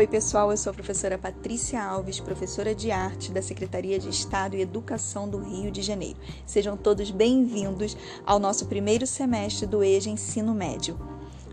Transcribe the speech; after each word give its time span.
Oi, 0.00 0.06
pessoal, 0.06 0.50
eu 0.50 0.56
sou 0.56 0.70
a 0.70 0.72
professora 0.72 1.18
Patrícia 1.18 1.84
Alves, 1.84 2.18
professora 2.18 2.74
de 2.74 2.90
arte 2.90 3.30
da 3.30 3.42
Secretaria 3.42 3.98
de 3.98 4.08
Estado 4.08 4.56
e 4.56 4.62
Educação 4.62 5.28
do 5.28 5.36
Rio 5.36 5.70
de 5.70 5.82
Janeiro. 5.82 6.18
Sejam 6.46 6.74
todos 6.74 7.10
bem-vindos 7.10 7.94
ao 8.24 8.38
nosso 8.38 8.64
primeiro 8.64 9.06
semestre 9.06 9.66
do 9.66 9.84
EJA 9.84 10.08
Ensino 10.08 10.54
Médio. 10.54 10.98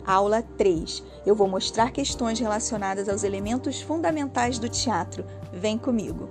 Aula 0.05 0.41
3. 0.41 1.04
Eu 1.25 1.36
vou 1.36 1.46
mostrar 1.46 1.91
questões 1.91 2.39
relacionadas 2.39 3.10
aos 3.10 3.25
elementos 3.25 3.82
fundamentais 3.82 4.57
do 4.57 4.70
teatro. 4.70 5.25
Vem 5.52 5.77
comigo. 5.77 6.29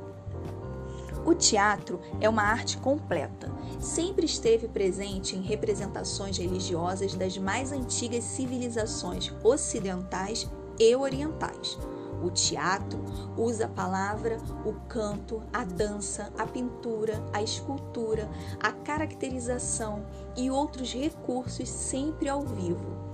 O 1.22 1.34
teatro 1.34 2.00
é 2.18 2.30
uma 2.30 2.44
arte 2.44 2.78
completa. 2.78 3.52
Sempre 3.78 4.24
esteve 4.24 4.68
presente 4.68 5.36
em 5.36 5.42
representações 5.42 6.38
religiosas 6.38 7.14
das 7.14 7.36
mais 7.36 7.72
antigas 7.72 8.24
civilizações 8.24 9.30
ocidentais 9.44 10.48
e 10.78 10.96
orientais. 10.96 11.78
O 12.22 12.30
teatro 12.30 12.98
usa 13.36 13.66
a 13.66 13.68
palavra, 13.68 14.38
o 14.64 14.72
canto, 14.88 15.42
a 15.52 15.64
dança, 15.64 16.32
a 16.38 16.46
pintura, 16.46 17.22
a 17.32 17.42
escultura, 17.42 18.28
a 18.60 18.72
caracterização 18.72 20.04
e 20.36 20.50
outros 20.50 20.92
recursos 20.92 21.68
sempre 21.68 22.28
ao 22.28 22.42
vivo. 22.42 23.06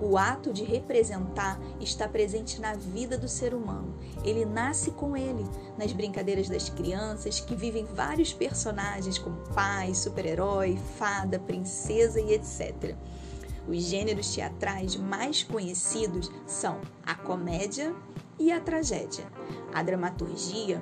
O 0.00 0.18
ato 0.18 0.52
de 0.52 0.64
representar 0.64 1.58
está 1.80 2.08
presente 2.08 2.60
na 2.60 2.74
vida 2.74 3.16
do 3.16 3.28
ser 3.28 3.54
humano. 3.54 3.94
Ele 4.24 4.44
nasce 4.44 4.90
com 4.90 5.16
ele, 5.16 5.44
nas 5.78 5.92
brincadeiras 5.92 6.48
das 6.48 6.68
crianças, 6.68 7.38
que 7.40 7.54
vivem 7.54 7.84
vários 7.84 8.32
personagens 8.32 9.18
como 9.18 9.36
pai, 9.54 9.94
super-herói, 9.94 10.76
fada, 10.98 11.38
princesa 11.38 12.20
e 12.20 12.34
etc. 12.34 12.96
Os 13.68 13.82
gêneros 13.84 14.34
teatrais 14.34 14.96
mais 14.96 15.42
conhecidos 15.42 16.30
são 16.44 16.80
a 17.06 17.14
comédia 17.14 17.94
e 18.38 18.52
a 18.52 18.60
tragédia. 18.60 19.24
A 19.72 19.82
dramaturgia 19.82 20.80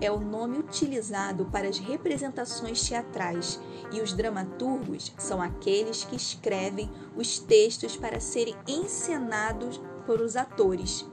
é 0.00 0.10
o 0.10 0.18
nome 0.18 0.58
utilizado 0.58 1.44
para 1.46 1.68
as 1.68 1.78
representações 1.78 2.80
teatrais 2.88 3.60
e 3.92 4.00
os 4.00 4.12
dramaturgos 4.12 5.12
são 5.18 5.42
aqueles 5.42 6.04
que 6.04 6.16
escrevem 6.16 6.90
os 7.16 7.38
textos 7.38 7.96
para 7.96 8.18
serem 8.18 8.54
encenados 8.66 9.80
por 10.06 10.20
os 10.20 10.36
atores. 10.36 11.06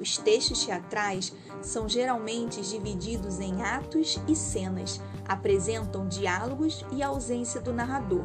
Os 0.00 0.16
textos 0.16 0.64
teatrais 0.64 1.32
são 1.60 1.88
geralmente 1.88 2.60
divididos 2.62 3.38
em 3.38 3.62
atos 3.62 4.18
e 4.26 4.34
cenas, 4.34 5.00
apresentam 5.28 6.08
diálogos 6.08 6.84
e 6.90 7.02
ausência 7.02 7.60
do 7.60 7.72
narrador. 7.72 8.24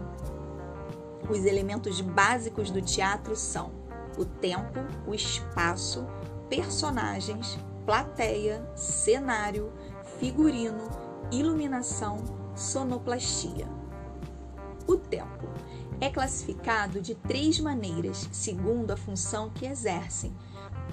Os 1.29 1.45
elementos 1.45 1.99
básicos 1.99 2.71
do 2.71 2.81
teatro 2.81 3.35
são 3.35 3.71
o 4.17 4.25
tempo, 4.25 4.79
o 5.05 5.13
espaço, 5.13 6.07
personagens, 6.49 7.57
plateia, 7.85 8.69
cenário, 8.75 9.71
figurino, 10.19 10.89
iluminação, 11.31 12.17
sonoplastia. 12.55 13.67
O 14.87 14.95
tempo 14.97 15.47
é 15.99 16.09
classificado 16.09 17.01
de 17.01 17.15
três 17.15 17.59
maneiras, 17.59 18.29
segundo 18.31 18.91
a 18.91 18.97
função 18.97 19.49
que 19.49 19.65
exercem: 19.65 20.33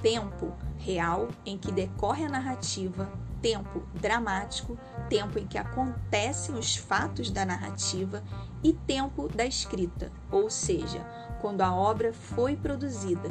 tempo 0.02 0.52
real, 0.78 1.28
em 1.46 1.56
que 1.56 1.70
decorre 1.70 2.24
a 2.24 2.28
narrativa, 2.28 3.10
tempo 3.40 3.82
dramático, 3.94 4.78
tempo 5.08 5.38
em 5.38 5.46
que 5.46 5.58
acontecem 5.58 6.54
os 6.54 6.76
fatos 6.76 7.30
da 7.30 7.44
narrativa, 7.44 8.22
e 8.62 8.72
tempo 8.72 9.28
da 9.28 9.44
escrita, 9.44 10.10
ou 10.30 10.48
seja, 10.48 11.06
quando 11.40 11.60
a 11.60 11.74
obra 11.74 12.12
foi 12.12 12.56
produzida. 12.56 13.30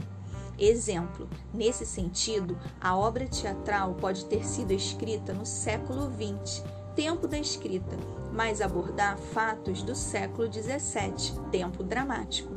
Exemplo: 0.58 1.28
nesse 1.54 1.86
sentido, 1.86 2.58
a 2.80 2.96
obra 2.96 3.28
teatral 3.28 3.96
pode 3.96 4.26
ter 4.26 4.46
sido 4.46 4.72
escrita 4.72 5.34
no 5.34 5.46
século 5.46 6.12
XX, 6.12 6.64
tempo 6.96 7.28
da 7.28 7.38
escrita, 7.38 7.98
mas 8.32 8.62
abordar 8.62 9.18
fatos 9.18 9.82
do 9.82 9.96
século 9.96 10.52
XVII, 10.52 11.40
tempo 11.52 11.84
dramático. 11.84 12.54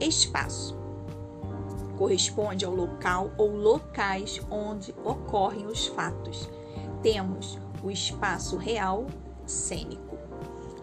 Espaço 0.00 0.76
corresponde 1.96 2.64
ao 2.64 2.74
local 2.74 3.30
ou 3.38 3.56
locais 3.56 4.40
onde 4.50 4.94
ocorrem 5.04 5.66
os 5.66 5.86
fatos. 5.86 6.48
Temos 7.02 7.58
o 7.82 7.90
espaço 7.90 8.56
real 8.56 9.06
cênico. 9.46 10.18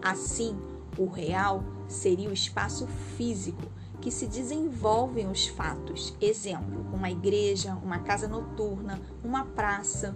Assim, 0.02 0.56
o 0.98 1.06
real 1.06 1.62
seria 1.88 2.28
o 2.28 2.32
espaço 2.32 2.86
físico 3.16 3.62
que 4.04 4.10
se 4.10 4.26
desenvolvem 4.26 5.30
os 5.30 5.46
fatos. 5.46 6.14
Exemplo, 6.20 6.84
uma 6.92 7.10
igreja, 7.10 7.74
uma 7.82 8.00
casa 8.00 8.28
noturna, 8.28 9.00
uma 9.24 9.46
praça. 9.46 10.14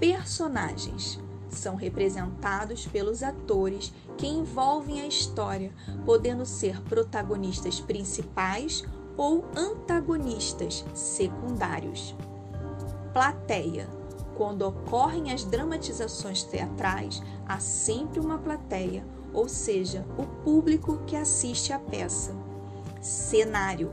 Personagens 0.00 1.20
são 1.50 1.74
representados 1.74 2.86
pelos 2.86 3.22
atores 3.22 3.92
que 4.16 4.26
envolvem 4.26 5.02
a 5.02 5.06
história, 5.06 5.74
podendo 6.06 6.46
ser 6.46 6.80
protagonistas 6.84 7.80
principais 7.80 8.82
ou 9.14 9.44
antagonistas 9.54 10.86
secundários. 10.94 12.16
Plateia. 13.12 13.86
Quando 14.38 14.62
ocorrem 14.62 15.32
as 15.32 15.44
dramatizações 15.44 16.42
teatrais, 16.42 17.22
há 17.46 17.60
sempre 17.60 18.20
uma 18.20 18.38
plateia, 18.38 19.04
ou 19.34 19.50
seja, 19.50 20.06
o 20.16 20.24
público 20.42 20.96
que 21.06 21.14
assiste 21.14 21.70
à 21.70 21.78
peça. 21.78 22.34
Cenário. 23.04 23.92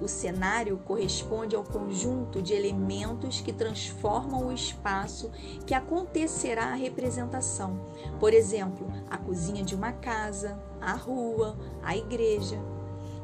O 0.00 0.06
cenário 0.06 0.78
corresponde 0.84 1.56
ao 1.56 1.64
conjunto 1.64 2.40
de 2.40 2.52
elementos 2.52 3.40
que 3.40 3.52
transformam 3.52 4.46
o 4.46 4.52
espaço 4.52 5.28
que 5.66 5.74
acontecerá 5.74 6.66
a 6.66 6.74
representação. 6.76 7.80
Por 8.20 8.32
exemplo, 8.32 8.86
a 9.10 9.18
cozinha 9.18 9.64
de 9.64 9.74
uma 9.74 9.90
casa, 9.90 10.56
a 10.80 10.92
rua, 10.92 11.58
a 11.82 11.96
igreja. 11.96 12.60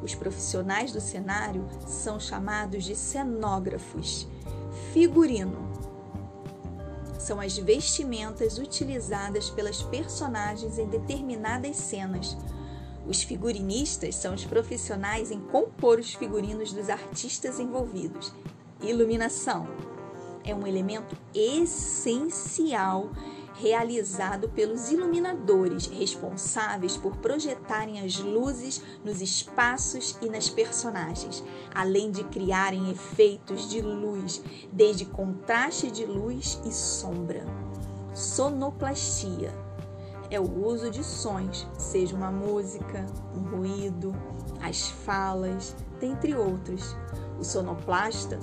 Os 0.02 0.16
profissionais 0.16 0.90
do 0.90 1.00
cenário 1.00 1.64
são 1.86 2.18
chamados 2.18 2.82
de 2.82 2.96
cenógrafos. 2.96 4.26
Figurino 4.92 5.70
são 7.20 7.38
as 7.38 7.56
vestimentas 7.56 8.58
utilizadas 8.58 9.48
pelas 9.48 9.80
personagens 9.80 10.76
em 10.76 10.88
determinadas 10.88 11.76
cenas. 11.76 12.36
Os 13.10 13.24
figurinistas 13.24 14.14
são 14.14 14.32
os 14.32 14.44
profissionais 14.44 15.32
em 15.32 15.40
compor 15.40 15.98
os 15.98 16.14
figurinos 16.14 16.72
dos 16.72 16.88
artistas 16.88 17.58
envolvidos. 17.58 18.32
Iluminação 18.80 19.66
é 20.44 20.54
um 20.54 20.64
elemento 20.64 21.16
essencial 21.34 23.10
realizado 23.54 24.48
pelos 24.50 24.92
iluminadores 24.92 25.86
responsáveis 25.88 26.96
por 26.96 27.16
projetarem 27.16 28.00
as 28.00 28.16
luzes 28.20 28.80
nos 29.04 29.20
espaços 29.20 30.16
e 30.22 30.28
nas 30.28 30.48
personagens, 30.48 31.42
além 31.74 32.12
de 32.12 32.22
criarem 32.22 32.92
efeitos 32.92 33.68
de 33.68 33.82
luz, 33.82 34.40
desde 34.72 35.04
contraste 35.04 35.90
de 35.90 36.06
luz 36.06 36.60
e 36.64 36.70
sombra. 36.70 37.44
Sonoplastia 38.14 39.52
é 40.30 40.38
o 40.38 40.66
uso 40.66 40.90
de 40.90 41.02
sons, 41.02 41.66
seja 41.76 42.14
uma 42.14 42.30
música, 42.30 43.04
um 43.34 43.56
ruído, 43.56 44.14
as 44.62 44.88
falas, 44.88 45.74
dentre 45.98 46.34
outros. 46.34 46.96
O 47.38 47.44
sonoplasta 47.44 48.38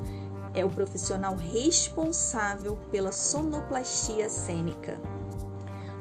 é 0.53 0.65
o 0.65 0.69
profissional 0.69 1.35
responsável 1.35 2.77
pela 2.91 3.11
sonoplastia 3.11 4.27
cênica. 4.29 4.99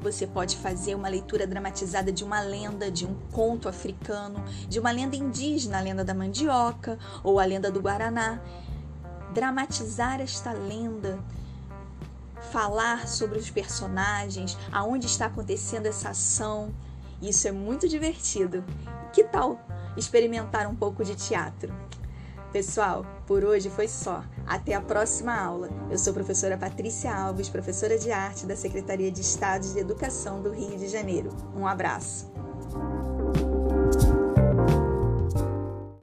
Você 0.03 0.27
pode 0.27 0.57
fazer 0.57 0.95
uma 0.95 1.09
leitura 1.09 1.47
dramatizada 1.47 2.13
de 2.13 2.23
uma 2.23 2.41
lenda, 2.41 2.91
de 2.91 3.07
um 3.07 3.15
conto 3.33 3.69
africano, 3.69 4.43
de 4.69 4.79
uma 4.79 4.91
lenda 4.91 5.17
indígena, 5.17 5.79
a 5.79 5.81
lenda 5.81 6.05
da 6.05 6.15
mandioca 6.15 6.99
ou 7.25 7.41
a 7.41 7.45
lenda 7.45 7.71
do 7.71 7.81
Guaraná. 7.81 8.41
Dramatizar 9.35 10.21
esta 10.21 10.53
lenda, 10.53 11.19
falar 12.47 13.07
sobre 13.09 13.39
os 13.39 13.51
personagens, 13.51 14.57
aonde 14.73 15.07
está 15.07 15.27
acontecendo 15.27 15.87
essa 15.87 16.11
ação. 16.11 16.75
Isso 17.21 17.47
é 17.49 17.53
muito 17.53 17.89
divertido. 17.89 18.65
Que 19.13 19.25
tal 19.25 19.61
experimentar 19.97 20.67
um 20.67 20.75
pouco 20.75 21.05
de 21.05 21.15
teatro? 21.15 21.75
Pessoal, 22.53 23.05
por 23.27 23.45
hoje 23.45 23.69
foi 23.69 23.89
só. 23.89 24.25
Até 24.47 24.75
a 24.75 24.81
próxima 24.81 25.35
aula. 25.35 25.69
Eu 25.91 25.99
sou 25.99 26.15
professora 26.15 26.57
Patrícia 26.57 27.15
Alves, 27.15 27.49
professora 27.49 27.99
de 27.99 28.11
arte 28.11 28.47
da 28.47 28.57
Secretaria 28.57 29.11
de 29.11 29.21
Estado 29.21 29.71
de 29.71 29.79
Educação 29.79 30.41
do 30.41 30.51
Rio 30.51 30.79
de 30.79 30.89
Janeiro. 30.89 31.31
Um 31.55 31.67
abraço. 31.67 32.31